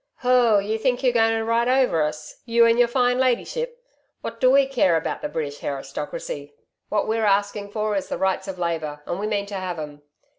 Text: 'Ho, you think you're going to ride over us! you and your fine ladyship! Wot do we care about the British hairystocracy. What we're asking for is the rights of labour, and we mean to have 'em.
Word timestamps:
'Ho, 0.21 0.57
you 0.57 0.79
think 0.79 1.03
you're 1.03 1.13
going 1.13 1.37
to 1.37 1.43
ride 1.43 1.67
over 1.67 2.01
us! 2.01 2.41
you 2.45 2.65
and 2.65 2.79
your 2.79 2.87
fine 2.87 3.19
ladyship! 3.19 3.83
Wot 4.23 4.39
do 4.41 4.49
we 4.49 4.65
care 4.65 4.97
about 4.97 5.21
the 5.21 5.29
British 5.29 5.59
hairystocracy. 5.59 6.53
What 6.89 7.07
we're 7.07 7.23
asking 7.25 7.69
for 7.69 7.95
is 7.95 8.09
the 8.09 8.17
rights 8.17 8.47
of 8.47 8.57
labour, 8.57 9.03
and 9.05 9.19
we 9.19 9.27
mean 9.27 9.45
to 9.45 9.53
have 9.57 9.77
'em. 9.77 10.01